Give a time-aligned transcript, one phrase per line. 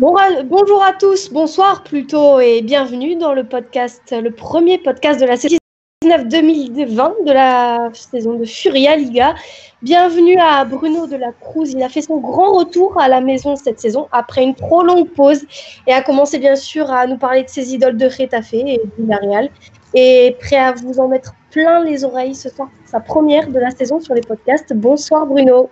[0.00, 5.36] bonjour à tous, bonsoir plutôt et bienvenue dans le podcast, le premier podcast de la
[5.36, 5.58] saison
[6.06, 9.34] 2019-2020 de la saison de Furia Liga.
[9.82, 11.72] Bienvenue à Bruno de la Cruz.
[11.72, 15.10] Il a fait son grand retour à la maison cette saison après une trop longue
[15.10, 15.44] pause
[15.86, 19.02] et a commencé bien sûr à nous parler de ses idoles de Retafe et du
[19.02, 19.50] Villarreal.
[19.92, 23.70] Et prêt à vous en mettre plein les oreilles ce soir, sa première de la
[23.70, 24.72] saison sur les podcasts.
[24.72, 25.68] Bonsoir Bruno.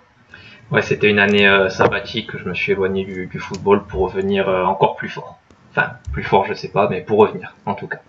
[0.71, 2.37] Ouais, c'était une année euh, sabbatique.
[2.37, 5.39] Je me suis éloigné du, football pour revenir euh, encore plus fort.
[5.71, 7.99] Enfin, plus fort, je sais pas, mais pour revenir, en tout cas.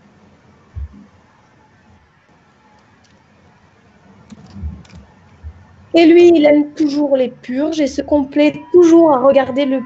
[5.94, 9.80] Et lui, il aime toujours les purges et se complète toujours à regarder le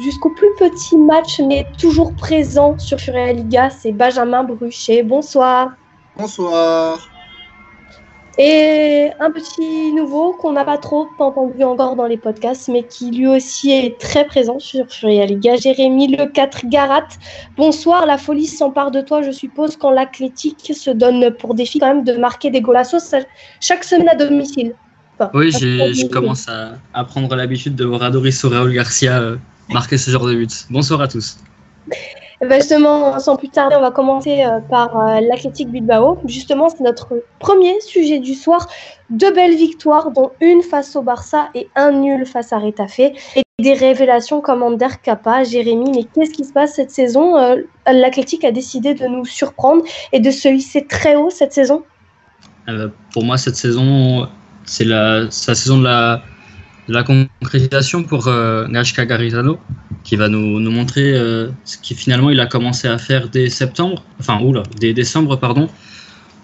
[0.00, 3.70] jusqu'au plus petit match, mais toujours présent sur Furia Liga.
[3.70, 5.02] C'est Benjamin Bruchet.
[5.02, 5.70] Bonsoir.
[6.16, 7.08] Bonsoir.
[8.40, 13.10] Et un petit nouveau qu'on n'a pas trop entendu encore dans les podcasts, mais qui
[13.10, 17.08] lui aussi est très présent sur Furia Liga, Jérémy Le 4 Garat.
[17.56, 21.88] Bonsoir, la folie s'empare de toi, je suppose, quand l'Athletic se donne pour défi quand
[21.88, 23.12] même de marquer des golassos
[23.60, 24.72] chaque semaine à domicile.
[25.34, 29.36] oui, je commence à, prendre l'habitude de voir Adoris Raúl Garcia euh,
[29.68, 30.66] marquer ce genre de but.
[30.70, 31.38] Bonsoir à tous.
[32.40, 36.18] Justement, sans plus tarder, on va commencer euh, par euh, l'Athletic Bilbao.
[36.26, 38.68] Justement, c'est notre premier sujet du soir.
[39.10, 43.00] Deux belles victoires, dont une face au Barça et un nul face à Retafe.
[43.00, 45.90] Et des révélations comme Ander Kappa, Jérémy.
[45.90, 50.20] Mais qu'est-ce qui se passe cette saison euh, L'Athletic a décidé de nous surprendre et
[50.20, 51.82] de se hisser très haut cette saison?
[53.12, 54.28] Pour moi, cette saison,
[54.64, 56.22] c'est la, sa saison de la
[56.88, 59.58] la concrétisation pour euh, Gashka Garitano,
[60.08, 64.02] qui va nous, montrer euh, ce qu'il finalement il a commencé à faire dès septembre,
[64.18, 65.68] enfin oula, dès décembre pardon,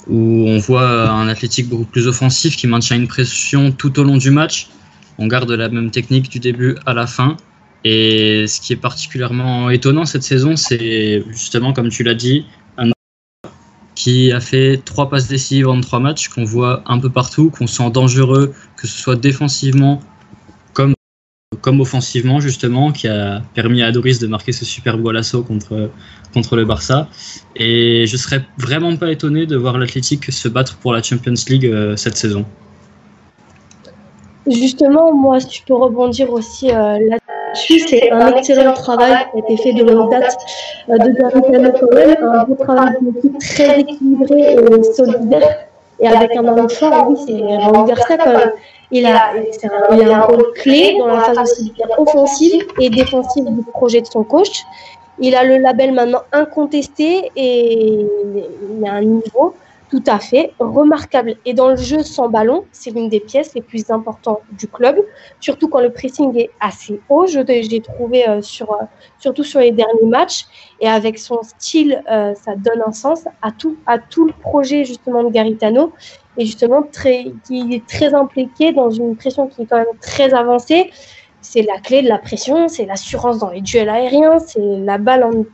[0.06, 4.18] où on voit un athlétique beaucoup plus offensif qui maintient une pression tout au long
[4.18, 4.68] du match.
[5.16, 7.38] On garde la même technique du début à la fin.
[7.84, 12.44] Et ce qui est particulièrement étonnant cette saison, c'est justement, comme tu l'as dit,
[12.76, 12.90] un
[13.94, 17.66] qui a fait trois passes décisives en trois matchs, qu'on voit un peu partout, qu'on
[17.66, 20.00] sent dangereux, que ce soit défensivement
[21.60, 25.90] comme offensivement justement, qui a permis à Doris de marquer ce super beau l'assaut contre,
[26.32, 27.08] contre le Barça.
[27.56, 31.66] Et je serais vraiment pas étonné de voir l'Athletic se battre pour la Champions League
[31.66, 32.44] euh, cette saison.
[34.46, 39.44] Justement, moi, si je peux rebondir aussi euh, là-dessus, c'est un excellent travail qui a
[39.44, 40.36] été fait de longue date
[40.90, 45.66] euh, de Garitano Cohen, un beau travail d'équipe très équilibré et solidaire,
[46.00, 48.52] et avec un homme fort, oui, c'est Raúl Garcia quand même.
[48.90, 49.32] Il a,
[49.92, 51.60] il a un rôle clé dans la phase
[51.98, 54.64] offensive et défensive du projet de son coach.
[55.18, 58.06] Il a le label maintenant incontesté et
[58.78, 59.54] il a un niveau
[59.94, 61.36] tout à fait remarquable.
[61.44, 64.96] Et dans le jeu sans ballon, c'est l'une des pièces les plus importantes du club,
[65.38, 67.28] surtout quand le pressing est assez haut.
[67.28, 68.86] Je j'ai trouvé euh, sur, euh,
[69.20, 70.46] surtout sur les derniers matchs.
[70.80, 74.84] Et avec son style, euh, ça donne un sens à tout, à tout le projet
[74.84, 75.92] justement de Garitano.
[76.38, 80.34] Et justement, très, qui est très impliqué dans une pression qui est quand même très
[80.34, 80.90] avancée.
[81.40, 85.22] C'est la clé de la pression, c'est l'assurance dans les duels aériens, c'est la balle
[85.22, 85.44] en,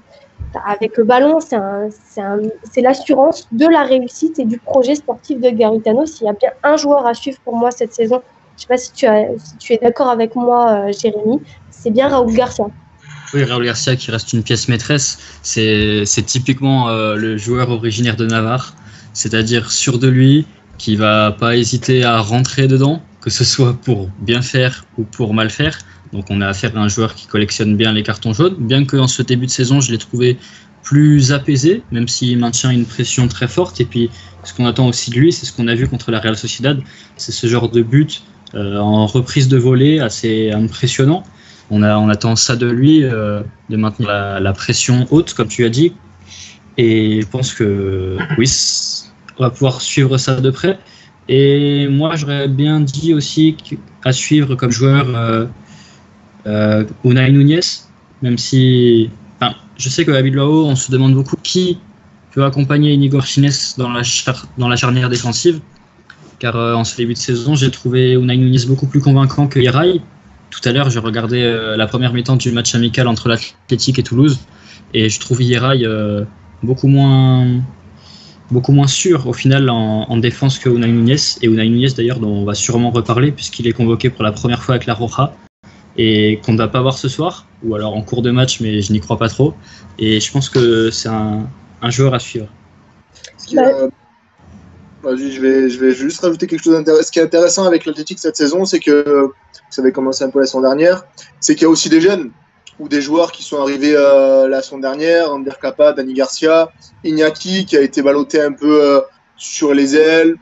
[0.67, 6.07] avec le ballon, c'est l'assurance de la réussite et du projet sportif de Garitano.
[6.07, 8.23] S'il y a bien un joueur à suivre pour moi cette saison,
[8.57, 11.41] je ne sais pas si tu, es d'accord avec moi, euh, Jérémy,
[11.71, 12.67] c'est bien Raoul Garcia.
[13.33, 18.27] Oui, Raoul Garcia qui reste une pièce maîtresse, c'est typiquement euh, le joueur originaire de
[18.27, 18.75] Navarre,
[19.13, 20.47] c'est-à-dire sûr de lui,
[20.79, 25.35] qui va pas hésiter à rentrer dedans, que ce soit pour bien faire ou pour
[25.35, 25.79] mal faire.
[26.13, 28.97] Donc on a affaire à un joueur qui collectionne bien les cartons jaunes, bien que
[28.97, 30.39] en ce début de saison, je l'ai trouvé
[30.83, 33.81] plus apaisé, même s'il maintient une pression très forte.
[33.81, 34.11] Et puis
[34.45, 36.81] ce qu'on attend aussi de lui, c'est ce qu'on a vu contre la Real Sociedad,
[37.17, 38.23] c'est ce genre de but
[38.55, 41.23] euh, en reprise de volée assez impressionnant.
[41.71, 45.65] On, a, on attend ça de lui, euh, de maintenir la, pression haute, comme tu
[45.65, 45.93] as dit.
[46.77, 48.51] Et je pense que oui,
[49.39, 50.79] on va pouvoir suivre ça de près.
[51.33, 53.57] Et moi, j'aurais bien dit aussi
[54.05, 55.47] à suivre comme joueur euh,
[56.47, 57.61] euh, Unai Nunez,
[58.21, 59.11] même si
[59.77, 61.79] je sais qu'à Bilbao, on se demande beaucoup qui
[62.33, 64.03] peut accompagner Inigo Martinez dans la,
[64.59, 65.61] dans la charnière défensive.
[66.41, 69.61] Car euh, en ce début de saison, j'ai trouvé Unai Nunez beaucoup plus convaincant que
[69.61, 70.01] Yeray.
[70.51, 74.03] Tout à l'heure, j'ai regardé euh, la première mi-temps du match amical entre l'Athletic et
[74.03, 74.41] Toulouse.
[74.95, 76.25] Et je trouve euh,
[76.63, 77.47] beaucoup moins
[78.51, 81.17] beaucoup moins sûr au final en, défense que Unai Nunez.
[81.43, 84.63] Et Unai Nunez d'ailleurs dont on va sûrement reparler puisqu'il est convoqué pour la première
[84.63, 85.35] fois avec la Roja
[85.97, 88.81] et qu'on ne va pas voir ce soir, ou alors en cours de match, mais
[88.81, 89.55] je n'y crois pas trop.
[89.99, 91.47] Et je pense que c'est un,
[91.85, 92.49] joueur à suivre.
[95.05, 97.07] je, vais, je vais juste rajouter quelque chose d'intéressant.
[97.07, 99.31] Ce qui est intéressant avec l'Athletic cette saison, c'est que,
[99.71, 101.05] ça avait commencé un peu la saison dernière,
[101.41, 102.31] c'est qu'il y a aussi des jeunes.
[102.79, 106.71] Ou des joueurs qui sont arrivés euh, la semaine dernière, Ander Kappa, Dani Garcia,
[107.05, 109.01] Iñaki qui a été ballotté un peu euh,
[109.37, 110.37] sur les ailes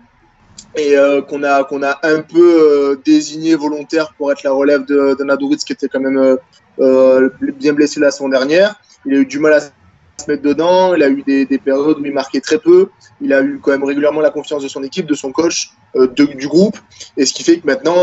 [0.77, 5.65] et euh, qu'on a, a un peu désigné volontaire pour être la relève de, de
[5.65, 6.37] qui était quand même
[7.57, 8.81] bien blessé la semaine dernière.
[9.07, 9.61] Il a eu du mal à
[10.21, 12.89] se mettre dedans, il a eu des, des, périodes où il marquait très peu,
[13.21, 16.25] il a eu quand même régulièrement la confiance de son équipe, de son coach, de,
[16.25, 16.77] du groupe,
[17.17, 17.97] et ce qui fait que maintenant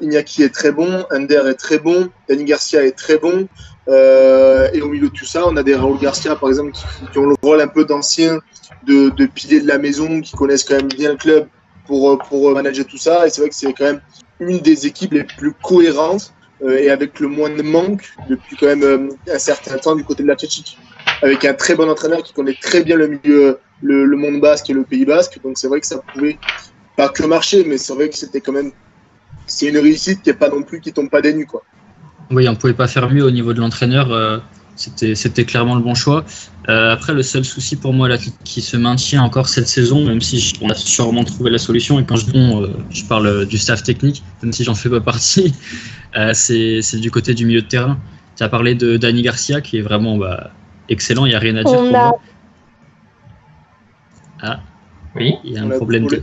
[0.00, 3.48] Iñaki est très bon, Under est très bon, Dani Garcia est très bon,
[3.88, 6.72] euh, et au milieu de tout ça, on a des Raúl Garcia, par exemple,
[7.12, 8.40] qui, ont le rôle un peu d'anciens,
[8.86, 11.46] de, de piliers de la maison, qui connaissent quand même bien le club
[11.86, 13.26] pour, pour manager tout ça.
[13.26, 14.00] Et c'est vrai que c'est quand même
[14.40, 16.32] une des équipes les plus cohérentes
[16.62, 20.04] euh, et avec le moins de manque depuis quand même euh, un certain temps du
[20.04, 20.36] côté de la.
[21.22, 24.72] Avec un très bon entraîneur qui connaît très bien le milieu, le, monde basque et
[24.72, 25.38] le pays basque.
[25.42, 26.38] Donc c'est vrai que ça pouvait
[26.96, 28.72] pas que marcher, mais c'est vrai que c'était quand même
[29.46, 31.62] c'est une réussite qui est pas non plus qui tombe pas des nues quoi.
[32.30, 34.10] Oui, on pouvait pas faire mieux au niveau de l'entraîneur.
[34.10, 34.38] Euh,
[34.74, 36.24] c'était clairement le bon choix.
[36.68, 40.20] Euh, après, le seul souci pour moi là, qui, se maintient encore cette saison, même
[40.20, 42.68] si on a sûrement trouvé la solution, et quand je euh,
[43.08, 45.54] parle du staff technique, même si j'en fais pas partie,
[46.32, 47.98] c'est du côté du milieu de terrain.
[48.36, 50.50] Tu as parlé de Dani Garcia, qui est vraiment bah,
[50.88, 52.18] excellent, il n'y a rien à dire On pour a- moi.
[54.42, 54.60] Ah,
[55.14, 55.36] Oui.
[55.44, 56.22] il y a On un a problème de...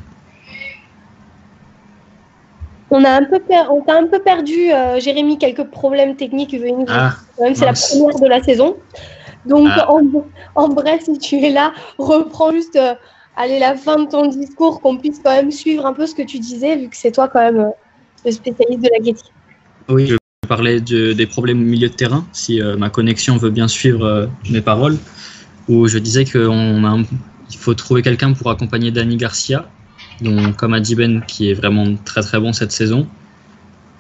[2.92, 6.54] On a un peu, per- on t'a un peu perdu, euh, Jérémy, quelques problèmes techniques.
[6.54, 8.78] Venu Ah, c'est la première de la saison.
[9.48, 9.92] Donc, Ah.
[9.92, 10.02] en,
[10.56, 12.94] en bref, si tu es là, reprends juste euh,
[13.36, 16.22] allez, la fin de ton discours, qu'on puisse quand même suivre un peu ce que
[16.22, 17.70] tu disais, vu que c'est toi quand même euh,
[18.26, 19.32] le spécialiste de la Getty.
[19.90, 20.16] Oui, je
[20.62, 24.28] de- des problèmes au milieu de terrain, si euh, ma connexion veut bien suivre euh,
[24.50, 24.98] mes paroles,
[25.68, 29.70] où je disais qu'il faut trouver quelqu'un pour accompagner Dani Garcia,
[30.22, 33.08] dont, comme a dit Ben, qui est vraiment très très bon cette saison,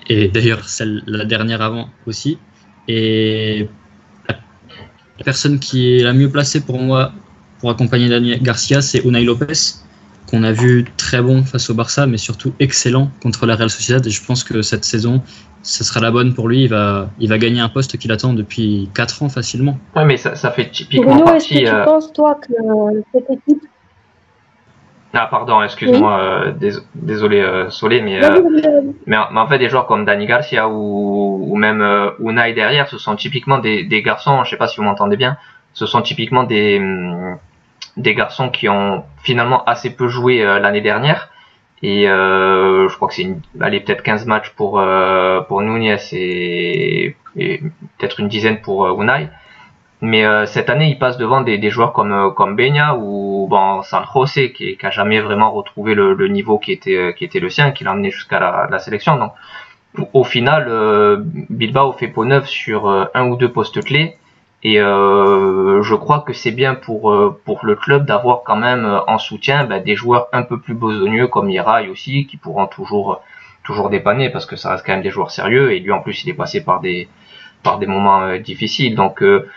[0.08, 2.38] et d'ailleurs celle la dernière avant aussi.
[2.88, 3.68] Et
[4.28, 7.14] la personne qui est la mieux placée pour moi
[7.60, 9.54] pour accompagner Dani Garcia, c'est Unai Lopez,
[10.34, 14.04] qu'on a vu très bon face au Barça, mais surtout excellent contre la Real Sociedad.
[14.08, 15.22] Et je pense que cette saison,
[15.62, 16.64] ce sera la bonne pour lui.
[16.64, 19.78] Il va, il va gagner un poste qu'il attend depuis 4 ans facilement.
[19.96, 23.02] Ouais, mais ça, ça fait typiquement Bruno, est-ce que tu euh, penses, toi, que euh,
[23.14, 23.64] cette équipe.
[25.14, 28.42] Ah, pardon, excuse-moi, euh, dés- désolé, euh, Solé, mais, euh,
[29.06, 32.54] mais, en mais en fait, des joueurs comme Dani Garcia ou, ou même euh, Unai
[32.54, 35.38] derrière, ce sont typiquement des, des garçons, je sais pas si vous m'entendez bien,
[35.74, 37.38] ce sont typiquement des, hum,
[37.98, 41.30] des garçons qui ont finalement assez peu joué euh, l'année dernière.
[41.82, 43.28] Et euh, je crois que c'est
[43.60, 49.30] peut-être 15 matchs pour, euh, pour Nunez et, peut-être une dizaine pour euh, Unai.
[50.02, 52.60] Mais cette année, il passe devant des, joueurs comme comme
[52.98, 57.24] ou bon San José qui, qui a jamais vraiment retrouvé le, niveau qui était qui
[57.24, 59.16] était le sien, qui l'a amené jusqu'à la, la sélection.
[59.16, 59.32] Donc
[60.12, 64.18] au- final, Bilbao fait peau neuve sur un ou deux postes clés.
[64.64, 68.86] Et euh, je crois que c'est bien pour euh, pour le club d'avoir quand même
[68.86, 72.68] euh, en soutien ben, des joueurs un peu plus besogneux comme Iraï aussi, qui pourront
[72.68, 73.22] toujours
[73.66, 75.74] toujours dépanner parce que ça reste quand même des joueurs sérieux.
[75.74, 77.10] Et lui en plus, il est passé par des
[77.62, 78.96] par des moments difficiles.
[78.96, 79.50] Donc euh,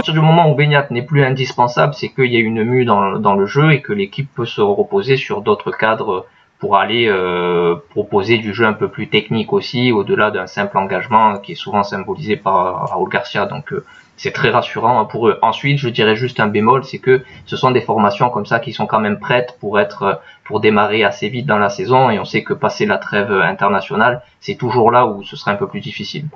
[0.00, 3.18] partir du moment où Beignac n'est plus indispensable, c'est qu'il y a une mue dans,
[3.18, 6.26] dans le jeu et que l'équipe peut se reposer sur d'autres cadres
[6.60, 11.38] pour aller euh, proposer du jeu un peu plus technique aussi, au-delà d'un simple engagement
[11.38, 13.46] qui est souvent symbolisé par Raúl Garcia.
[13.46, 13.84] Donc euh,
[14.16, 15.38] c'est très rassurant pour eux.
[15.40, 18.74] Ensuite, je dirais juste un bémol, c'est que ce sont des formations comme ça qui
[18.74, 22.26] sont quand même prêtes pour être pour démarrer assez vite dans la saison et on
[22.26, 25.80] sait que passer la trêve internationale, c'est toujours là où ce sera un peu plus
[25.80, 26.26] difficile.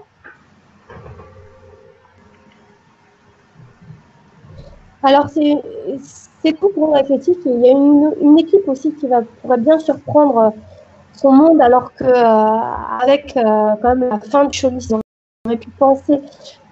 [5.03, 5.59] Alors, c'est
[6.45, 7.39] c'est tout pour l'Athletic.
[7.47, 10.51] Il y a une, équipe aussi qui va, pourrait bien surprendre euh,
[11.13, 15.01] son monde, alors que euh, avec euh, quand même la fin de Cholis, on
[15.47, 16.21] aurait pu penser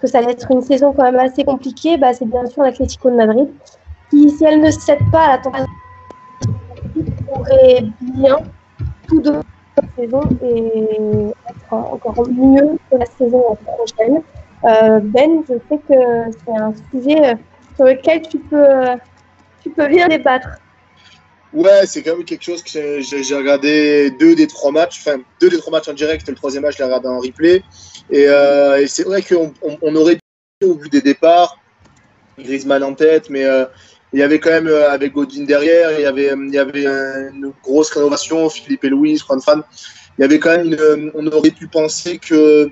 [0.00, 1.96] que ça allait être une saison quand même assez compliquée.
[1.96, 3.48] Bah, c'est bien sûr l'Atlético de Madrid,
[4.10, 5.72] qui, si elle ne cède pas à la température,
[7.32, 8.38] pourrait bien
[9.08, 9.40] tout de
[9.74, 14.20] cette saison et être encore mieux que la saison prochaine.
[14.62, 17.36] Ben, je sais que c'est un sujet
[17.76, 18.66] sur lequel tu peux,
[19.62, 20.48] tu peux bien débattre.
[21.52, 25.50] Ouais, c'est quand même quelque chose que j'ai- regardé deux des trois matchs, enfin deux
[25.50, 27.62] des trois matchs en direct, le troisième match je l'ai regardé en replay.
[28.10, 31.58] Et, euh, c'est vrai qu'on on, on aurait pu, au vu des départs,
[32.38, 33.66] Griezmann en tête, mais euh,
[34.14, 38.48] il y avait quand même euh, avec Godin derrière, il y avait, une grosse rénovation,
[38.48, 39.62] Philippe et Louis, Juan Fan.
[40.18, 42.70] Il y avait quand même on aurait pu penser que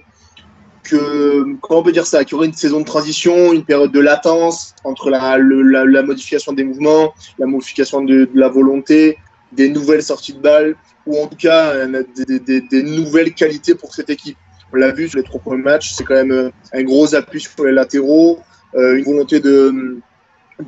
[0.96, 4.00] comment on peut dire ça, qu'il y aurait une saison de transition, une période de
[4.00, 9.18] latence entre la, modification des mouvements, la modification de, la volonté,
[9.52, 14.10] des nouvelles sorties de balles, ou en tout cas euh, des, nouvelles qualités pour cette
[14.10, 14.36] équipe.
[14.72, 17.64] On l'a vu sur les trois premiers matchs, c'est quand même un gros appui sur
[17.64, 18.38] les latéraux,
[18.74, 20.00] une volonté de,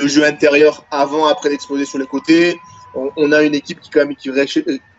[0.00, 2.57] jeu intérieur avant, après d'exploser sur les côtés.
[2.95, 4.31] On, a une équipe qui, quand même, qui,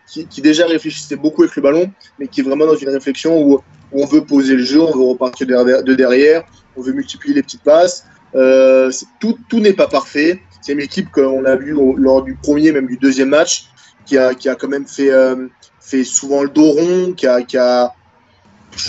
[0.06, 3.60] qui, déjà réfléchissait beaucoup avec le ballon, mais qui est vraiment dans une réflexion où,
[3.96, 6.42] on veut poser le jeu, on veut repartir de derrière,
[6.76, 8.04] on veut multiplier les petites passes.
[8.34, 10.42] Euh, tout n'est pas parfait.
[10.60, 13.66] C'est une équipe qu'on a vu lors du premier, même du deuxième match,
[14.04, 15.46] qui a, qui a quand même fait, euh,
[15.80, 17.94] fait souvent le dos rond, qui a, qui a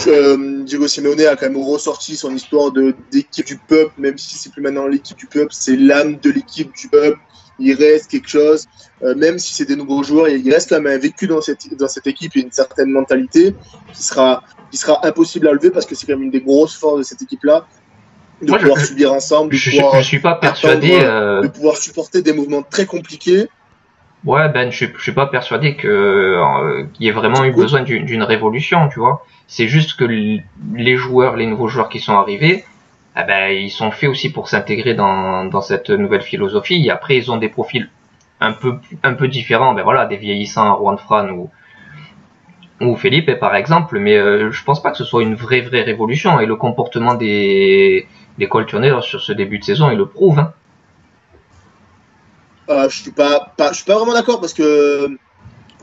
[0.07, 2.71] euh, Diego Simeone a quand même ressorti son histoire
[3.11, 6.73] d'équipe du peuple, même si c'est plus maintenant l'équipe du peuple, c'est l'âme de l'équipe
[6.75, 7.19] du peuple.
[7.59, 8.67] Il reste quelque chose,
[9.03, 11.87] euh, même si c'est des nouveaux joueurs, il reste quand même vécu dans cette, dans
[11.87, 13.55] cette équipe et une certaine mentalité
[13.93, 16.75] qui sera, qui sera impossible à lever parce que c'est quand même une des grosses
[16.75, 17.65] forces de cette équipe-là.
[18.41, 22.33] De pouvoir subir ensemble, de je, pouvoir, suis pas persuadé, euh, de pouvoir supporter des
[22.33, 23.47] mouvements très compliqués.
[24.25, 28.23] Ouais, Ben, je, je suis pas persuadé que qu'il y ait vraiment eu besoin d'une
[28.23, 29.25] révolution, tu vois.
[29.47, 32.65] C'est juste que les joueurs, les nouveaux joueurs qui sont arrivés,
[33.17, 36.89] eh ben, ils sont faits aussi pour s'intégrer dans, cette nouvelle philosophie.
[36.89, 37.89] Après, ils ont des profils
[38.41, 39.73] un peu, différents.
[39.73, 41.29] Ben des vieillissants, Juan Fran
[42.81, 43.99] ou, Philippe, par exemple.
[43.99, 46.39] Mais euh, je pense pas que ce soit une vraie, vraie révolution.
[46.41, 48.07] Et le comportement des,
[48.37, 48.49] des
[49.01, 50.39] sur ce début de saison, il le prouve.
[50.39, 50.53] Hein.
[52.69, 55.17] Euh, je suis pas, suis pas vraiment d'accord parce que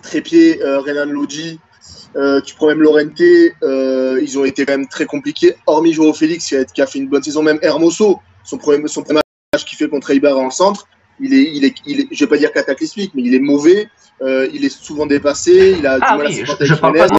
[0.02, 1.60] Trépied, euh, Renan Lodji,
[2.16, 3.21] euh, tu prends même Lorente,
[3.62, 5.54] euh, ils ont été quand même très compliqués.
[5.66, 9.21] Hormis Joao Félix qui a, fait une bonne saison, même Hermoso, son premier, son premier
[9.52, 10.87] match qu'il fait contre Eibar en centre,
[11.21, 13.88] il est, il est, il est, je vais pas dire cataclysmique, mais il est mauvais.
[14.23, 15.76] Euh, il est souvent dépassé.
[15.78, 17.16] Il a ah oui, je, je parle pas de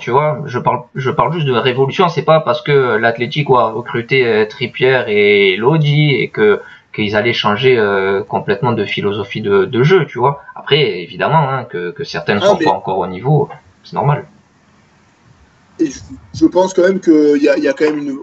[0.00, 2.08] tu vois, je parle, je parle juste de révolution.
[2.08, 6.60] C'est pas parce que l'Atlético a recruté euh, Trippier et Lodi et que
[6.94, 10.42] qu'ils allaient changer euh, complètement de philosophie de, de, jeu, tu vois.
[10.54, 13.48] Après, évidemment, hein, que, que certaines ne ah, sont pas encore au niveau
[13.84, 14.26] c'est normal.
[15.78, 15.90] Et
[16.34, 18.18] je, pense quand même qu'il y a, y a quand même une.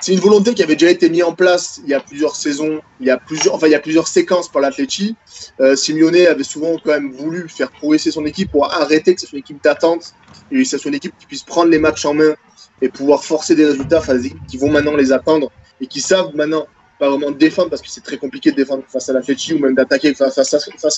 [0.00, 2.82] C'est une volonté qui avait déjà été mise en place il y a plusieurs saisons,
[3.00, 5.16] il y a plusieurs, enfin il y a plusieurs séquences par l'Atleti.
[5.60, 9.26] Euh, Simeone avait souvent quand même voulu faire progresser son équipe pour arrêter que ce
[9.26, 10.14] soit une équipe d'attente
[10.50, 12.34] et que ce soit une équipe qui puisse prendre les matchs en main
[12.82, 16.66] et pouvoir forcer des résultats équipes qui vont maintenant les attendre et qui savent maintenant
[16.98, 19.58] pas vraiment défendre parce que c'est très compliqué de défendre face à la Fletchy ou
[19.58, 20.38] même d'attaquer face,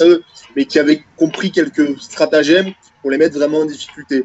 [0.01, 0.23] à, eux,
[0.57, 4.25] mais qui avaient compris quelques stratagèmes pour les mettre vraiment en difficulté.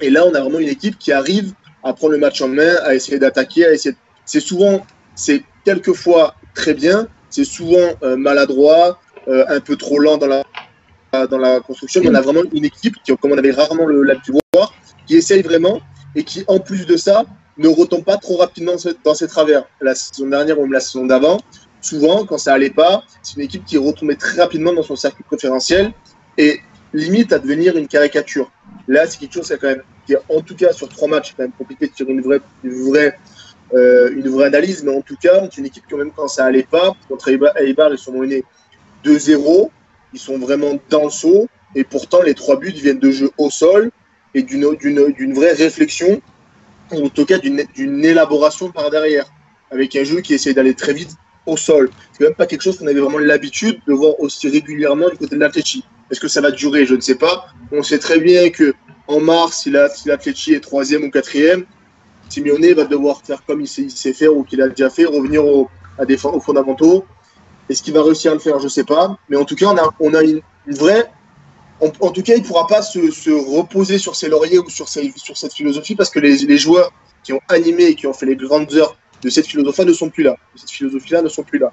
[0.00, 2.76] Et là, on a vraiment une équipe qui arrive à prendre le match en main,
[2.84, 3.96] à essayer d'attaquer, à essayer.
[4.24, 4.84] C'est souvent,
[5.14, 10.42] c'est quelquefois très bien, c'est souvent euh, maladroit, euh, un peu trop lent dans la
[11.28, 12.00] dans la construction.
[12.02, 14.72] Mais on a vraiment une équipe qui, comme on avait rarement le pu voir,
[15.06, 15.80] qui essaye vraiment
[16.14, 17.24] et qui, en plus de ça,
[17.58, 19.64] ne retombe pas trop rapidement dans ses travers.
[19.80, 21.38] La saison dernière ou même la saison d'avant,
[21.80, 25.24] souvent, quand ça allait pas, c'est une équipe qui retombait très rapidement dans son circuit
[25.24, 25.92] préférentiel
[26.38, 26.60] et
[26.92, 28.50] limite à devenir une caricature.
[28.88, 31.42] Là, c'est quelque chose qui, quand même, qui en tout cas, sur trois matchs, quand
[31.42, 33.18] même compliqué de tirer une vraie, une vraie,
[33.74, 36.44] euh, une vraie analyse, mais en tout cas, c'est une équipe qui, même quand ça
[36.44, 38.44] allait pas, contre Eibar, ils sont menés
[39.04, 39.70] 2-0,
[40.12, 43.50] ils sont vraiment dans le saut, et pourtant, les trois buts viennent de jeux au
[43.50, 43.90] sol
[44.34, 46.20] et d'une vraie réflexion
[46.92, 49.26] en tout cas d'une élaboration par derrière,
[49.70, 51.90] avec un jeu qui essaie d'aller très vite au sol.
[52.12, 55.34] C'est même pas quelque chose qu'on avait vraiment l'habitude de voir aussi régulièrement du côté
[55.34, 55.84] de l'Atleti.
[56.10, 56.86] Est-ce que ça va durer?
[56.86, 57.46] Je ne sais pas.
[57.72, 58.74] On sait très bien que
[59.08, 61.64] en mars, si l'Atleti est troisième ou quatrième,
[62.28, 65.42] Simeone va devoir faire comme il sait, faire ou qu'il a déjà fait, revenir
[66.06, 67.04] des, aux fondamentaux.
[67.68, 68.58] Est-ce qu'il va réussir à le faire?
[68.58, 69.18] Je ne sais pas.
[69.28, 69.66] Mais en tout cas,
[70.00, 71.10] on a une, vraie
[71.82, 72.98] en, tout cas, il ne pourra pas se,
[73.30, 76.92] reposer sur ses lauriers ou sur, cette philosophie parce que les, joueurs
[77.24, 80.08] qui ont animé et qui ont fait les grandes heures de cette philosophie ne sont
[80.08, 80.36] plus là.
[80.54, 81.72] Cette philosophie-là ne sont plus là.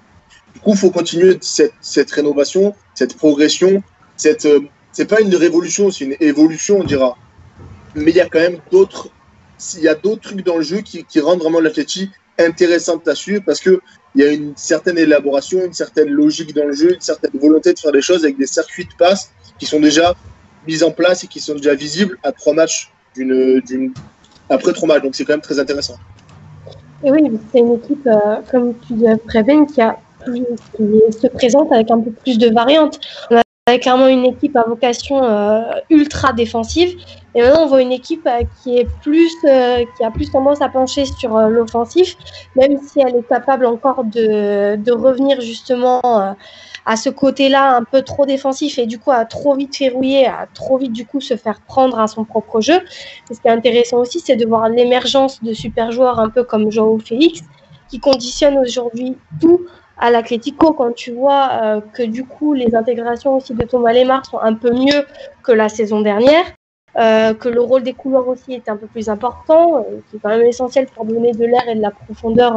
[0.53, 3.83] Du coup, il faut continuer cette, rénovation, cette progression.
[4.17, 4.61] Cette, euh,
[5.07, 7.15] pas une révolution, c'est une évolution, on dira.
[7.93, 9.09] Mais il y a quand même d'autres,
[10.21, 13.79] trucs dans le jeu qui, rendent vraiment l'athlétique intéressante à suivre parce que
[14.15, 17.73] il y a une certaine élaboration, une certaine logique dans le jeu, une certaine volonté
[17.73, 20.15] de faire des choses avec des circuits de passe qui sont déjà
[20.67, 22.41] mises en place et qui sont déjà visibles après
[24.73, 25.03] trois matchs.
[25.03, 25.95] Donc c'est quand même très intéressant.
[27.03, 29.81] Et oui, c'est une équipe, euh, comme tu dis, Préven, qui
[31.11, 32.99] se présente avec un peu plus de variantes.
[33.31, 36.97] On a clairement une équipe à vocation euh, ultra défensive.
[37.35, 40.67] Et maintenant, on voit une équipe euh, qui, est plus, qui a plus tendance à
[40.67, 42.15] pencher sur l'offensif,
[42.55, 46.01] même si elle est capable encore de, de revenir justement
[46.89, 50.47] à ce côté-là un peu trop défensif et du coup à trop vite verrouiller, à
[50.51, 52.79] trop vite du coup se faire prendre à son propre jeu.
[53.31, 56.71] ce qui est intéressant aussi, c'est de voir l'émergence de super joueurs un peu comme
[56.71, 57.41] Joao Félix
[57.89, 59.61] qui conditionnent aujourd'hui tout
[59.99, 64.25] à l'Atlético quand tu vois euh, que du coup les intégrations aussi de Thomas Lemar
[64.25, 65.05] sont un peu mieux
[65.43, 66.45] que la saison dernière.
[66.97, 70.19] euh, que le rôle des couleurs aussi était un peu plus important, euh, qui est
[70.23, 72.55] quand même essentiel pour donner de l'air et de la profondeur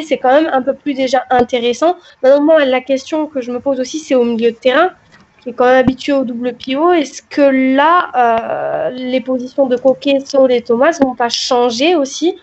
[0.00, 1.96] C'est quand même un peu plus déjà intéressant.
[2.22, 4.90] Maintenant, la question que je me pose aussi, c'est au milieu de terrain,
[5.40, 6.92] qui est quand même habitué au double pivot.
[6.92, 12.36] Est-ce que là, les positions de Coquet, Saul et Thomas vont pas changer aussi?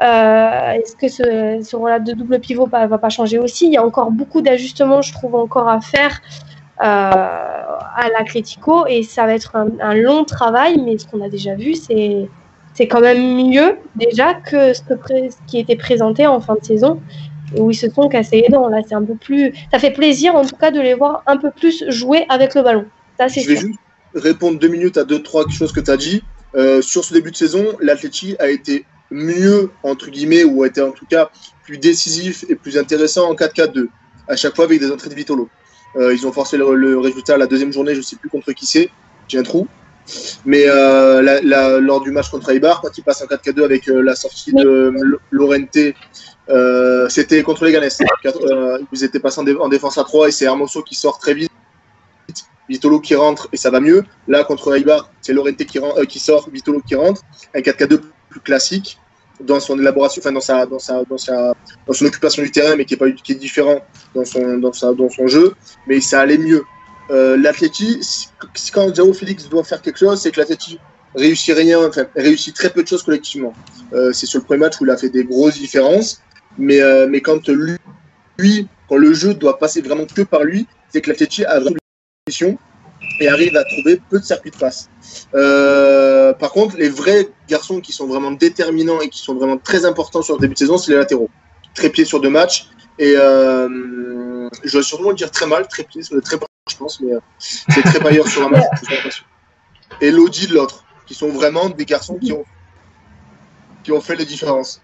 [0.00, 3.66] Est-ce que ce, ce rôle de double pivot ne va pas changer aussi?
[3.66, 6.20] Il y a encore beaucoup d'ajustements, je trouve, encore à faire
[6.82, 11.54] euh, à l'Atletico et ça va être un, long travail, mais ce qu'on a déjà
[11.54, 12.26] vu, c'est
[12.74, 14.82] c'est quand même mieux déjà que ce,
[15.46, 17.00] qui était présenté en fin de saison
[17.56, 18.68] où ils se sont cassés les dents.
[18.68, 19.52] Là, c'est un peu plus.
[19.72, 22.62] Ça fait plaisir en tout cas de les voir un peu plus jouer avec le
[22.62, 22.86] ballon.
[23.18, 23.78] Ça, c'est Je vais juste
[24.14, 26.22] répondre deux minutes à deux, trois choses que tu as dit.
[26.54, 30.80] Euh, sur ce début de saison, l'Atleti a été mieux, entre guillemets, ou a été
[30.80, 31.30] en tout cas
[31.64, 33.88] plus décisif et plus intéressant en 4-4-2,
[34.28, 35.48] à chaque fois avec des entrées de Vitolo.
[35.96, 38.66] Euh, ils ont forcé le, résultat la deuxième journée, je ne sais plus contre qui
[38.66, 38.90] c'est,
[39.28, 39.66] j'ai un trou.
[40.44, 44.14] Mais euh, lors du match contre Eibar, quand ils passent en 4-4-2 avec euh, la
[44.14, 44.92] sortie de
[45.30, 45.78] Lorente,
[47.08, 47.88] c'était contre les Ganes.
[48.92, 51.50] ils étaient passés en, défense à 3 et c'est Hermoso qui sort très vite.
[52.68, 54.04] Vitolo qui rentre et ça va mieux.
[54.28, 57.22] Là, contre Eibar, c'est Lorente qui, qui sort, Vitolo qui rentre.
[57.54, 58.00] Un 4-4-2
[58.30, 58.98] plus classique
[59.42, 61.54] dans son élaboration, enfin dans sa, dans sa, dans sa,
[61.86, 63.80] dans son occupation du terrain, mais qui est pas, qui est différent
[64.14, 65.54] dans son, dans sa, dans son jeu.
[65.86, 66.62] Mais ça allait mieux.
[67.10, 68.00] Euh, L'Atleti,
[68.72, 70.78] quand Jao Félix doit faire quelque chose, c'est que l'Atleti
[71.14, 73.52] réussit rien, réussit très peu de choses collectivement.
[73.92, 76.22] Euh, c'est sur le premier match où il a fait des grosses différences,
[76.58, 81.00] mais, euh, mais quand lui, quand le jeu doit passer vraiment que par lui, c'est
[81.00, 82.58] que l'Atleti a vraiment une mission
[83.20, 84.88] et arrive à trouver peu de circuits de passe.
[85.34, 89.84] Euh, par contre, les vrais garçons qui sont vraiment déterminants et qui sont vraiment très
[89.84, 91.28] importants sur le début de saison, c'est les latéraux.
[91.74, 92.68] Très pieds sur deux matchs.
[92.98, 96.38] Et je vais sûrement le dire très mal, très pieds, c'est très
[96.70, 99.24] je pense, mais euh, c'est très pailleur sur un match,
[100.00, 102.44] Et l'audi de l'autre, qui sont vraiment des garçons qui ont,
[103.82, 104.82] qui ont fait les différences.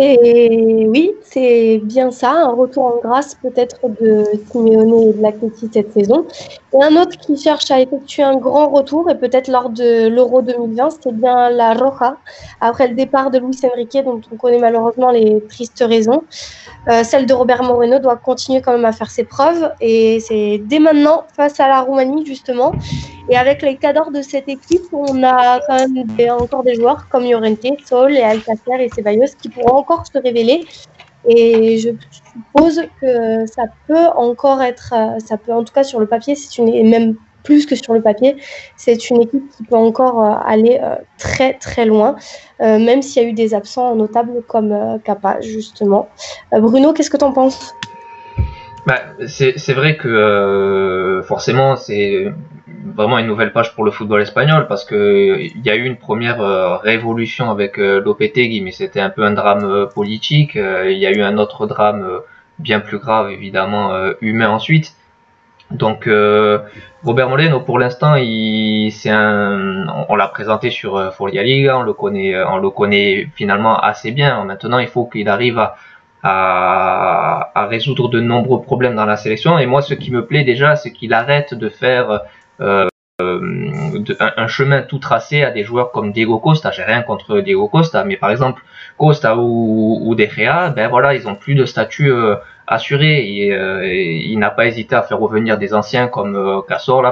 [0.00, 5.68] Et oui, c'est bien ça, un retour en grâce peut-être de Simeone et de l'Atleti
[5.72, 6.24] cette saison.
[6.72, 10.40] Et un autre qui cherche à effectuer un grand retour, et peut-être lors de l'Euro
[10.40, 12.16] 2020, c'est bien la Roja,
[12.60, 16.22] après le départ de Luis Enrique, dont on connaît malheureusement les tristes raisons.
[16.86, 20.62] Euh, celle de Robert Moreno doit continuer quand même à faire ses preuves, et c'est
[20.64, 22.72] dès maintenant face à la Roumanie justement.
[23.30, 27.24] Et avec les cadors de cette équipe, on a quand même encore des joueurs comme
[27.24, 30.66] Llorente, Sol et Alcacer et Ceballos qui pourront encore se révéler.
[31.28, 36.06] Et je suppose que ça peut encore être, ça peut en tout cas sur le
[36.06, 37.16] papier, c'est une, et même
[37.48, 38.36] plus que sur le papier,
[38.76, 42.16] c'est une équipe qui peut encore euh, aller euh, très très loin,
[42.60, 46.10] euh, même s'il y a eu des absents notables comme Kappa justement.
[46.52, 47.74] Bruno, qu'est-ce que tu en penses?
[48.86, 52.26] Bah, c'est vrai que forcément c'est
[52.84, 55.96] vraiment une nouvelle page pour le football espagnol parce que il y a eu une
[55.96, 60.54] première euh, révolution avec euh, Lopetegui, mais c'était un peu un drame euh, politique.
[60.54, 62.20] il y a eu un autre drame
[62.58, 64.94] bien plus grave, évidemment humain ensuite.
[65.70, 66.08] Donc
[67.04, 68.14] Robert Moleno, pour l'instant,
[68.90, 73.78] c'est un, on, l'a présenté sur Folia Liga, on le connaît, on le connaît finalement
[73.78, 74.44] assez bien.
[74.44, 75.76] Maintenant, il faut qu'il arrive à,
[76.22, 79.58] à, à, résoudre de nombreux problèmes dans la sélection.
[79.58, 82.22] Et moi, ce qui me plaît déjà, c'est qu'il arrête de faire
[82.60, 82.88] euh,
[83.20, 86.70] un, chemin tout tracé à des joueurs comme Diego Costa.
[86.70, 88.62] J'ai rien contre Diego Costa, mais par exemple
[88.96, 90.26] Costa ou, ou De
[90.74, 92.36] ben voilà, ils ont plus de statut euh,
[92.68, 93.26] assuré.
[93.26, 96.60] Et, euh, il n'a pas hésité à faire revenir des anciens comme euh,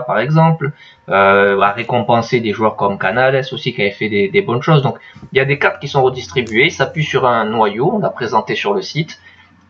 [0.06, 0.72] par exemple,
[1.08, 4.82] euh, à récompenser des joueurs comme Canales aussi qui avaient fait des, bonnes choses.
[4.82, 4.98] Donc
[5.32, 6.70] il y a des cartes qui sont redistribuées.
[6.70, 9.18] S'appuie sur un noyau, on l'a présenté sur le site.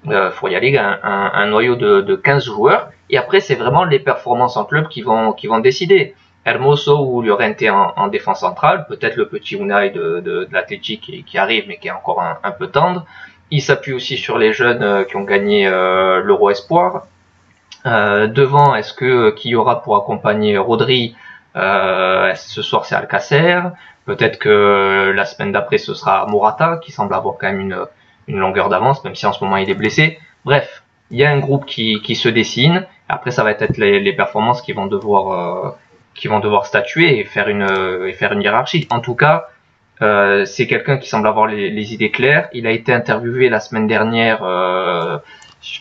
[0.09, 4.57] Euh, y aller, un, noyau de, de 15 joueurs et après, c'est vraiment les performances
[4.57, 6.15] en club qui vont, décider.
[6.45, 11.65] Hermoso ou Llorente en, en défense centrale, peut-être le petit Unai de, de, qui, arrive
[11.67, 13.05] mais qui est encore un, peu tendre.
[13.51, 17.07] Il s'appuie aussi sur les jeunes euh, qui ont gagné euh, l'Euro Espoir.
[17.85, 21.17] Euh, devant, est-ce que qui y aura pour accompagner Rodri?
[21.55, 23.61] Ce soir, c'est Alcacer?
[24.05, 27.87] Peut-être que la semaine d'après, ce sera Morata, qui semble avoir quand même une,
[28.29, 30.19] une longueur d'avance, même si en ce moment il est blessé.
[30.45, 32.87] Bref, il y a un groupe qui, qui se dessine.
[33.09, 35.71] Après, ça va être les, les performances qui vont devoir euh,
[36.15, 37.67] qui vont devoir statuer et faire une
[38.07, 38.87] et faire une hiérarchie.
[38.91, 39.47] En tout cas,
[40.03, 42.49] euh, c'est quelqu'un qui semble avoir les, les, idées claires.
[42.53, 45.19] Il a été interviewé la semaine dernière euh,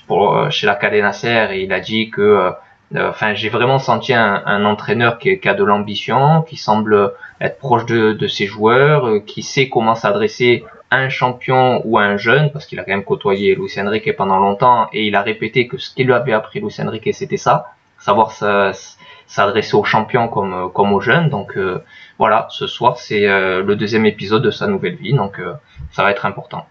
[0.07, 2.51] pour, chez la Cadena Ser et il a dit que
[2.95, 7.13] euh, enfin j'ai vraiment senti un, un entraîneur qui, qui, a de l'ambition, qui semble
[7.41, 10.63] être proche de, de ses joueurs, euh, qui sait comment s'adresser
[11.09, 15.05] champion ou un jeune, parce qu'il a quand même côtoyé Luis Enrique pendant longtemps, et
[15.07, 18.31] il a répété que ce qu'il lui avait appris Luis Enrique, c'était ça, savoir
[19.27, 21.29] s'adresser aux champions comme, comme aux jeunes.
[21.29, 21.57] Donc
[22.17, 25.41] voilà, ce soir c'est le deuxième épisode de sa nouvelle vie, donc
[25.91, 26.65] ça va être important.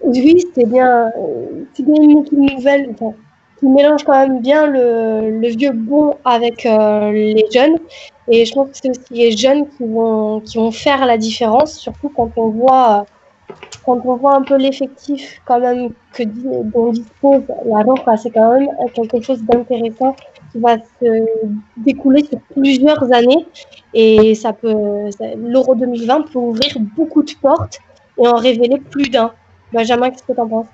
[0.00, 1.10] Oui, c'est bien,
[1.78, 2.94] une nouvelle
[3.58, 7.76] qui mélange quand même bien le, vieux bon avec euh, les jeunes.
[8.30, 11.78] Et je pense que c'est aussi les jeunes qui vont, qui vont faire la différence,
[11.78, 13.06] surtout quand on voit,
[13.84, 18.16] quand on voit un peu l'effectif quand même que dont dispose la Roja.
[18.16, 20.14] C'est quand même quelque chose d'intéressant
[20.52, 21.24] qui va se
[21.78, 23.46] découler sur plusieurs années.
[23.94, 24.74] Et ça peut,
[25.36, 27.78] l'Euro 2020 peut ouvrir beaucoup de portes
[28.18, 29.32] et en révéler plus d'un.
[29.72, 30.66] Benjamin, qu'est-ce que tu en penses?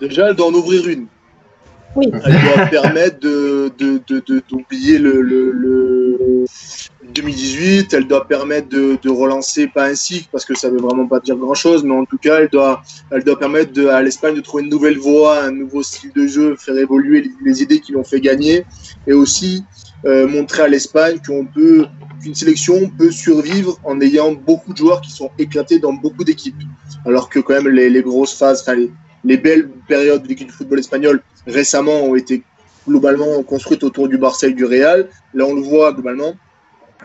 [0.00, 1.06] Déjà, elle ouvrir une.
[1.96, 6.44] Elle doit permettre d'oublier de, de, le, le, le,
[7.14, 7.92] 2018.
[7.94, 11.36] Elle doit permettre de, relancer, pas un cycle, parce que ça veut vraiment pas dire
[11.36, 14.70] grand-chose, mais en tout cas, elle doit, elle doit permettre à l'Espagne de trouver une
[14.70, 18.64] nouvelle voie, un nouveau style de jeu, faire évoluer les, idées qui l'ont fait gagner,
[19.06, 19.64] et aussi
[20.04, 21.86] euh, montrer à l'Espagne qu'on peut
[22.22, 26.62] qu'une sélection peut survivre en ayant beaucoup de joueurs qui sont éclatés dans beaucoup d'équipes.
[27.06, 28.90] Alors que quand même les, les grosses phases, enfin les,
[29.24, 32.42] les belles périodes de l'équipe de football espagnol récemment ont été
[32.86, 35.08] globalement construites autour du Barça et du Real.
[35.34, 36.34] Là, on le voit globalement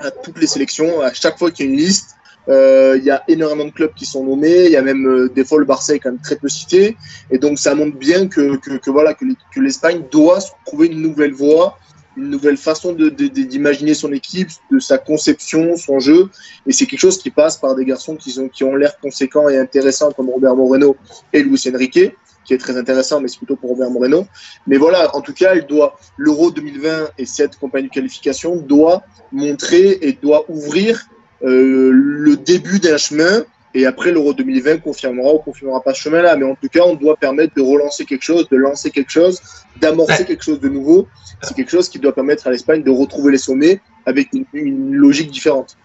[0.01, 2.15] à toutes les sélections, à chaque fois qu'il y a une liste,
[2.49, 4.65] euh, il y a énormément de clubs qui sont nommés.
[4.65, 6.97] Il y a même euh, des fois le Barça est quand même très peu cité.
[7.31, 11.77] Et donc ça montre bien que voilà que l'Espagne doit trouver une nouvelle voie
[12.17, 16.29] une nouvelle façon d'imaginer de, son équipe, de sa conception, son jeu.
[16.67, 19.49] Et c'est quelque chose qui passe par des garçons qui, ont, qui ont l'air conséquents
[19.49, 20.95] et intéressants comme Robert Moreno
[21.31, 24.27] et Luis Enrique, qui est très intéressant, mais c'est plutôt pour Robert Moreno.
[24.67, 29.03] Mais voilà, en tout cas, elle doit, l'Euro 2020 et cette campagne de qualification doit
[29.31, 31.07] montrer et doit ouvrir
[31.43, 33.43] euh, le début d'un chemin.
[33.75, 36.35] Et après, l'Euro 2020 confirmera ou confirmera pas ce chemin-là.
[36.35, 39.41] Mais en tout cas, on doit permettre de relancer quelque chose, de lancer quelque chose,
[39.79, 41.07] d'amorcer quelque chose de nouveau
[41.43, 45.31] c'est quelque chose qui doit permettre à l'Espagne de retrouver les sommets avec une, logique
[45.31, 45.77] différente.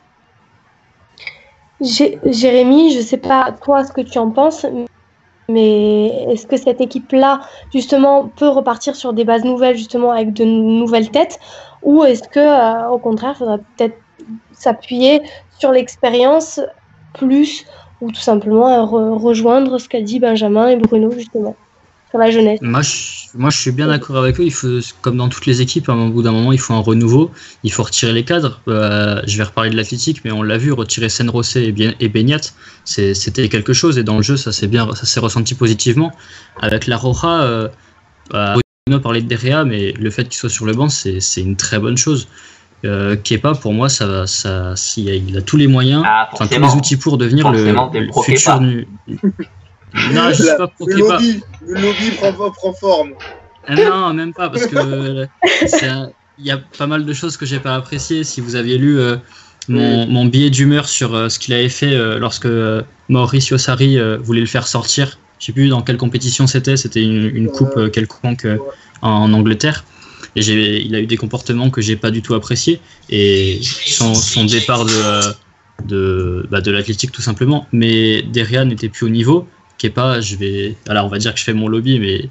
[1.81, 4.67] Jérémy, je ne sais pas toi ce que tu en penses,
[5.49, 7.41] mais est-ce que cette équipe-là,
[7.73, 11.39] justement, peut repartir sur des bases nouvelles, justement, avec de nouvelles têtes,
[11.83, 13.97] ou est-ce que, euh, au contraire, il faudrait peut-être
[14.53, 15.23] s'appuyer
[15.59, 16.61] sur l'expérience
[17.19, 17.65] plus,
[18.01, 21.57] ou tout simplement rejoindre ce qu'a dit Benjamin et Bruno, justement
[22.17, 22.61] la jeunesse.
[22.63, 24.45] Moi je, moi, je suis bien d'accord avec eux.
[24.45, 26.81] Il faut, comme dans toutes les équipes, à un bout d'un moment, il faut un
[26.81, 27.31] renouveau.
[27.65, 28.61] Il faut retirer les cadres.
[28.69, 32.41] Euh, je vais reparler de l'athlétique, mais on l'a vu, retirer Senrosé et, et Beignat,
[32.85, 33.99] c'était quelque chose.
[33.99, 36.13] Et dans le jeu, ça s'est bien, ça ressenti positivement.
[36.61, 37.69] Avec la Roja, euh,
[38.31, 38.57] bah,
[38.91, 41.79] on parlait de Derrea, mais le fait qu'il soit sur le banc, c'est une très
[41.79, 42.29] bonne chose.
[42.85, 46.97] Euh, Kepa, pour moi, ça, ça, il a tous les moyens, ah, tous les outils
[46.97, 47.75] pour devenir le,
[48.25, 48.61] futur.
[50.13, 53.15] Non, je sais pas pour le lobby, le lobby prend, prend forme.
[53.67, 55.27] Ah non, même pas, parce que
[56.39, 58.25] il y a pas mal de choses que j'ai pas appréciées.
[58.25, 59.17] Si vous aviez lu euh,
[59.69, 62.49] mon, mon, billet d'humeur sur euh, ce qu'il avait fait euh, lorsque
[63.09, 67.25] Mauricio Sarri voulait le faire sortir, je sais plus dans quelle compétition c'était, c'était une,
[67.35, 68.47] une, coupe quelconque
[69.03, 69.85] en, Angleterre.
[70.37, 72.81] Et il a eu des comportements que j'ai pas du tout appréciés.
[73.11, 75.21] Et son, son départ de,
[75.87, 77.67] de, bah, l'athlétique tout simplement.
[77.73, 79.47] Mais Deria n'était plus au niveau.
[79.79, 80.77] Kepa, je vais.
[80.89, 82.29] Alors, on va dire que je fais mon lobby, mais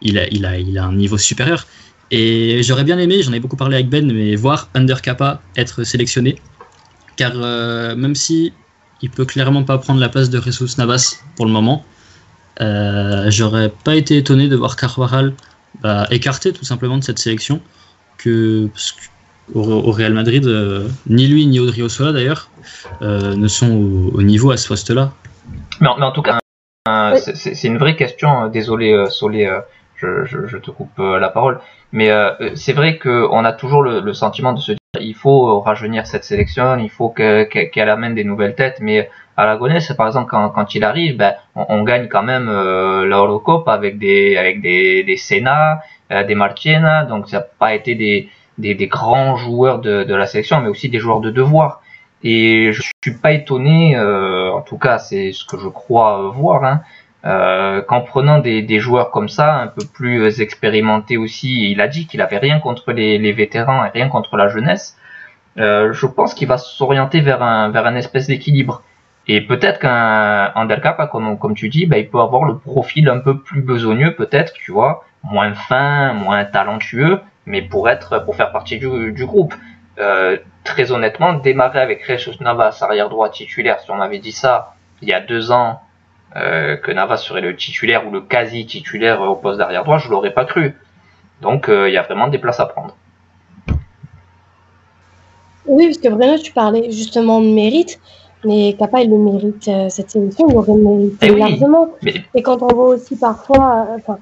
[0.00, 1.66] il a, il a, il a un niveau supérieur.
[2.10, 5.82] Et j'aurais bien aimé, j'en ai beaucoup parlé avec Ben, mais voir Under Kappa être
[5.84, 6.36] sélectionné.
[7.16, 8.52] Car euh, même si
[9.00, 11.84] il peut clairement pas prendre la place de Jesus Navas pour le moment,
[12.60, 15.32] euh, j'aurais pas été étonné de voir Carvajal
[15.82, 17.60] bah, écarté tout simplement de cette sélection.
[18.18, 18.68] Que,
[19.54, 22.50] au, Real Madrid, euh, ni lui ni Audrey Sola d'ailleurs
[23.00, 23.72] ne sont
[24.14, 25.12] au, niveau à ce poste-là.
[25.80, 26.38] Mais en, tout cas,
[26.88, 28.44] euh, c'est une vraie question.
[28.44, 29.48] Euh, désolé, euh, Solé,
[29.96, 31.60] je, je, te coupe la parole.
[31.92, 32.10] Mais
[32.54, 36.76] c'est vrai qu'on a toujours le, sentiment de se dire il faut rajeunir cette sélection,
[36.78, 38.78] il faut qu'elle amène des nouvelles têtes.
[38.80, 43.66] Mais Gonesse, par exemple, quand, quand il arrive, ben, on, gagne quand même euh, l'Eurocup
[43.68, 47.04] avec des avec des, des Senna, des Marchena.
[47.04, 50.68] Donc ça n'a pas été des, des, des, grands joueurs de, de la sélection, mais
[50.68, 51.82] aussi des joueurs de devoir.
[52.24, 56.64] Et je suis pas étonné, euh, en tout cas c'est ce que je crois voir,
[56.64, 56.82] hein,
[57.24, 61.88] euh, qu'en prenant des, des, joueurs comme ça, un peu plus expérimentés aussi, il a
[61.88, 64.96] dit qu'il avait rien contre les, les, vétérans et rien contre la jeunesse,
[65.58, 68.82] euh, je pense qu'il va s'orienter vers un, vers un espèce d'équilibre.
[69.34, 73.18] Et peut-être qu'un Undercap, comme, comme tu dis, bah, il peut avoir le profil un
[73.18, 78.52] peu plus besogneux, peut-être, tu vois, moins fin, moins talentueux, mais pour être, pour faire
[78.52, 79.54] partie du, du groupe.
[79.98, 84.74] Euh, très honnêtement, démarrer avec Jesus Navas, arrière droit titulaire, si on m'avait dit ça
[85.00, 85.80] il y a deux ans,
[86.36, 90.10] euh, que Navas serait le titulaire ou le quasi titulaire au poste d'arrière droit, je
[90.10, 90.76] l'aurais pas cru.
[91.40, 92.94] Donc il y a vraiment des places à prendre.
[95.64, 97.98] Oui, parce que vraiment, tu parlais justement de mérite,
[98.44, 101.88] mais Kappa, il le mérite, cette sélection, il l'aurait mérité eh largement.
[102.34, 104.18] Et quand on voit aussi parfois, enfin,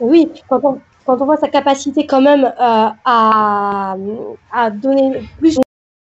[0.00, 3.96] oui, quand on, quand on voit sa capacité quand même euh, à,
[4.52, 5.58] à, donner plus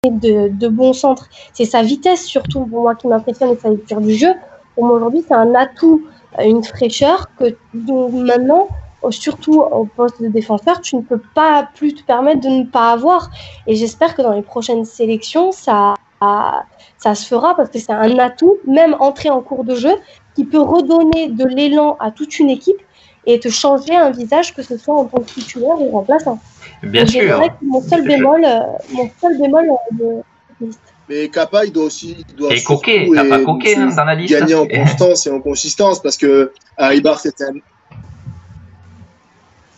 [0.06, 4.02] de, de bons centres, c'est sa vitesse surtout pour moi qui m'impressionne et sa lecture
[4.02, 4.34] du jeu.
[4.76, 6.06] Pour moi aujourd'hui, c'est un atout,
[6.44, 8.68] une fraîcheur que dont maintenant,
[9.10, 12.92] surtout au poste de défenseur, tu ne peux pas plus te permettre de ne pas
[12.92, 13.30] avoir.
[13.66, 18.18] Et j'espère que dans les prochaines sélections, ça, ça se fera parce que c'est un
[18.20, 19.94] atout, même entré en cours de jeu,
[20.36, 22.78] qui peut redonner de l'élan à toute une équipe
[23.26, 26.40] et te changer un visage, que ce soit en tant que titulaire ou remplaçant.
[26.84, 27.42] Bien sûr.
[27.62, 28.60] mon seul bémol, euh,
[28.94, 30.24] mon seul bémol euh,
[30.62, 30.72] de
[31.10, 32.18] mais Kappa, il doit aussi.
[32.30, 34.34] Il doit et coquet, pas coquet hein, dans la liste.
[34.34, 37.54] Gagner en constance et en consistance parce que Ibar, c'était un.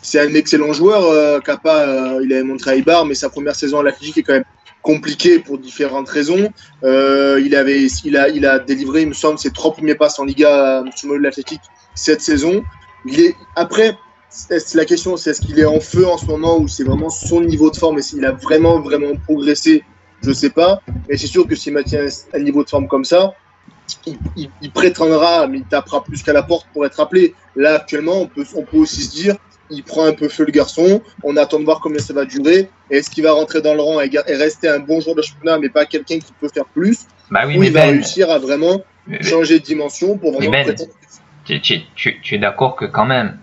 [0.02, 3.82] C'est un excellent joueur, euh, Kappa, il avait montré à Ibar, mais sa première saison
[3.82, 4.46] à l'Athletic est quand même
[4.82, 6.52] compliquée pour différentes raisons.
[6.84, 10.26] il, avait, il, a, il a délivré, il me semble, ses trois premiers passes en
[10.26, 11.60] Liga sur l'Athletic
[11.96, 12.64] cette saison.
[13.56, 13.98] Après,
[14.74, 17.42] la question, c'est est-ce qu'il est en feu en ce moment ou c'est vraiment son
[17.42, 19.84] niveau de forme et s'il a vraiment, vraiment progressé,
[20.22, 20.82] je sais pas.
[21.08, 23.34] Mais c'est sûr que s'il maintient un niveau de forme comme ça,
[24.06, 27.34] il, il, prétendra, mais il tapera plus qu'à la porte pour être appelé.
[27.56, 29.36] Là, actuellement, on peut, on peut aussi se dire,
[29.70, 32.70] il prend un peu feu le garçon, on attend de voir combien ça va durer.
[32.90, 35.70] Est-ce qu'il va rentrer dans le rang et, rester un bon joueur de championnat, mais
[35.70, 37.06] pas quelqu'un qui peut faire plus?
[37.30, 38.82] Bah oui, Ou mais il va ben, réussir à vraiment
[39.22, 40.76] changer de dimension pour vraiment ben,
[41.46, 41.62] tu,
[41.96, 43.40] tu, es d'accord que quand même,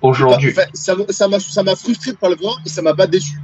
[0.00, 0.54] aujourd'hui.
[0.74, 3.34] Ça m'a frustré de pas le voir et ça m'a pas déçu.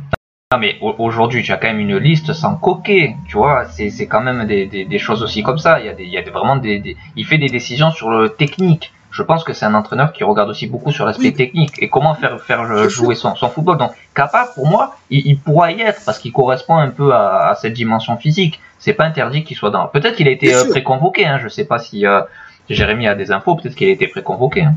[0.52, 3.64] Non, mais aujourd'hui, tu as quand même une liste sans coquet, tu vois.
[3.64, 5.80] C'est quand même des, des, des, choses aussi comme ça.
[5.80, 8.28] Il y a, des, il y a vraiment des, Il fait des décisions sur le
[8.28, 8.92] technique.
[9.10, 12.14] Je pense que c'est un entraîneur qui regarde aussi beaucoup sur l'aspect technique et comment
[12.14, 13.78] faire, faire jouer son, son football.
[13.78, 17.48] Donc, capable, pour moi, il, il pourra y être parce qu'il correspond un peu à,
[17.48, 18.60] à cette dimension physique.
[18.78, 19.86] C'est pas interdit qu'il soit dans.
[19.88, 21.26] Peut-être qu'il a été euh, préconvoqué.
[21.26, 22.06] Hein, je sais pas si.
[22.06, 22.20] Euh,
[22.68, 24.62] Jérémy a des infos, peut-être qu'il a été préconvoqué.
[24.62, 24.74] Hein.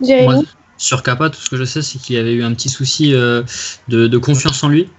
[0.00, 0.46] Jérémy
[0.76, 3.14] Sur Kappa, tout ce que je sais, c'est qu'il y avait eu un petit souci
[3.14, 3.42] euh,
[3.88, 4.90] de, confiance en lui,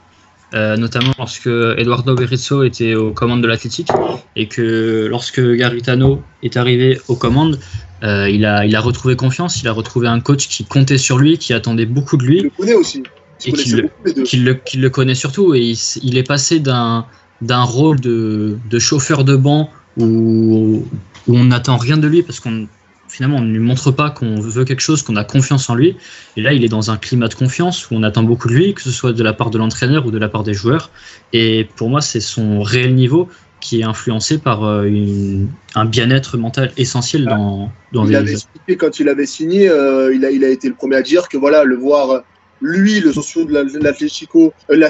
[0.53, 3.89] euh, notamment lorsque Eduardo Berizzo était aux commandes de l'Athletic
[4.35, 7.59] et que lorsque Garitano est arrivé aux commandes,
[8.03, 11.17] euh, il, a, il a retrouvé confiance, il a retrouvé un coach qui comptait sur
[11.17, 12.37] lui, qui attendait beaucoup de lui.
[12.37, 13.03] Il le connaît aussi.
[13.45, 15.53] Et qui le, le, le, connaît surtout.
[15.53, 17.05] Et il est passé d'un
[17.41, 20.83] d'un rôle de, de, chauffeur de banc où,
[21.27, 22.67] où on n'attend rien de lui parce qu'on
[23.09, 25.97] finalement on ne lui montre pas qu'on veut quelque chose, qu'on a confiance en lui.
[26.35, 28.73] Et là, il est dans un climat de confiance où on attend beaucoup de lui,
[28.73, 30.91] que ce soit de la part de l'entraîneur ou de la part des joueurs.
[31.33, 36.37] Et pour moi, c'est son réel niveau qui est influencé par euh, une, un bien-être
[36.37, 40.43] mental essentiel dans, dans il avait expliqué quand il avait signé, euh, il, a, il
[40.43, 42.23] a été le premier à dire que voilà, le voir
[42.61, 44.89] lui, le socio de l'Atlético, euh,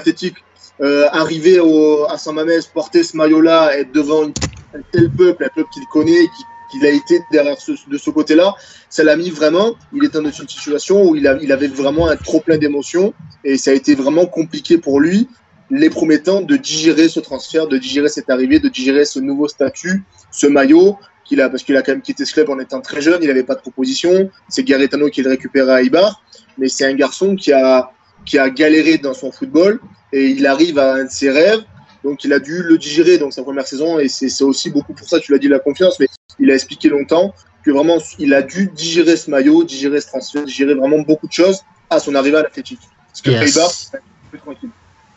[0.81, 5.49] euh, arriver au, à San Mamés, porter ce maillot-là, être devant un tel peuple, un
[5.55, 6.25] peuple qu'il connaît,
[6.71, 7.55] qu'il a été derrière
[7.87, 8.55] de ce côté-là,
[8.89, 9.75] ça l'a mis vraiment.
[9.93, 13.71] Il était dans une situation où il, avait vraiment un trop plein d'émotions et ça
[13.71, 15.27] a été vraiment compliqué pour lui
[15.69, 19.47] les premiers temps de digérer ce transfert, de digérer cette arrivée, de digérer ce nouveau
[19.47, 22.79] statut, ce maillot qu'il a, parce qu'il a quand même quitté ce club en étant
[22.79, 24.29] très jeune, il n'avait pas de proposition.
[24.47, 26.23] C'est Garetano qui le récupère à Ibar,
[26.57, 27.91] mais c'est un garçon qui a,
[28.25, 29.79] qui a galéré dans son football
[30.13, 31.63] et il arrive à un de ses rêves.
[32.03, 35.07] Donc il a dû le digérer donc sa première saison et c'est aussi beaucoup pour
[35.07, 36.07] ça tu l'as dit la confiance mais
[36.39, 37.33] il a expliqué longtemps
[37.63, 41.33] que vraiment il a dû digérer ce maillot, digérer ce transfert, digérer vraiment beaucoup de
[41.33, 42.79] choses à son arrivée à l'Athletic.
[43.09, 44.69] Parce que Pays-Bas, plus tranquille.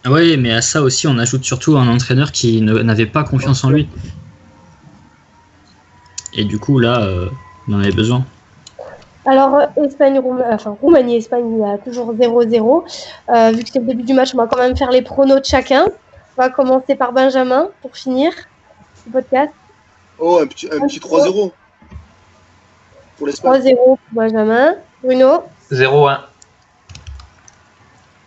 [0.07, 3.71] Oui, mais à ça aussi, on ajoute surtout un entraîneur qui n'avait pas confiance en
[3.71, 3.89] lui.
[6.35, 7.29] Et du coup, là, euh,
[7.69, 8.25] on en avait besoin.
[9.27, 12.85] Alors, euh, Espagne, enfin, Roumanie, Espagne, il y a toujours 0-0.
[13.29, 15.41] Euh, vu que c'est le début du match, on va quand même faire les pronos
[15.41, 15.87] de chacun.
[16.37, 18.33] On va commencer par Benjamin pour finir
[19.07, 19.53] le podcast.
[20.19, 21.53] Oh, un petit, un petit 3-0
[23.17, 23.63] pour l'Espagne.
[23.63, 24.75] 3-0 pour Benjamin.
[25.03, 26.21] Bruno 0-1.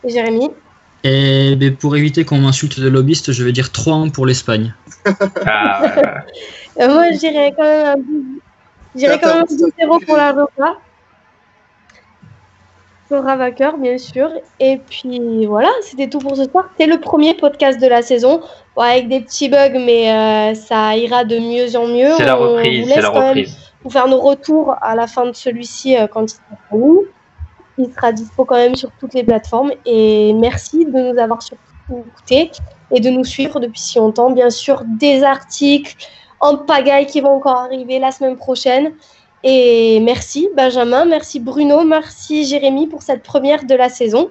[0.05, 0.49] Et Jérémy
[1.03, 4.73] Et ben, pour éviter qu'on m'insulte de lobbyiste, je vais dire 3-1 pour l'Espagne.
[5.45, 5.81] ah.
[6.79, 8.39] Euh, moi, je dirais quand même un
[8.95, 10.77] J'irai quand même 2-0 pour la Roca.
[13.13, 14.27] Sera vainqueur, bien sûr.
[14.59, 16.65] Et puis voilà, c'était tout pour ce soir.
[16.79, 18.41] C'est le premier podcast de la saison.
[18.75, 22.11] avec des petits bugs, mais euh, ça ira de mieux en mieux.
[22.17, 22.89] C'est la reprise.
[22.91, 23.55] C'est la reprise.
[23.83, 27.03] Pour faire nos retours à la fin de celui-ci euh, quand il sera nous.
[27.77, 29.73] Il sera dispo quand même sur toutes les plateformes.
[29.85, 31.37] Et merci de nous avoir
[31.91, 32.49] écouter
[32.89, 34.31] et de nous suivre depuis si longtemps.
[34.31, 35.95] Bien sûr, des articles
[36.39, 38.93] en pagaille qui vont encore arriver la semaine prochaine.
[39.43, 44.29] Et merci Benjamin, merci Bruno, merci Jérémy pour cette première de la saison.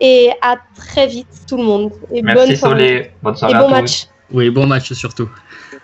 [0.00, 1.92] Et à très vite tout le monde.
[2.12, 3.72] Et Merci bonne Solé, bonne soirée et à bon tous.
[3.72, 4.06] match.
[4.32, 5.28] Oui, bon match surtout.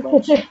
[0.03, 0.43] Bon match.